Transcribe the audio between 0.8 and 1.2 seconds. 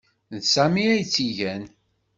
ay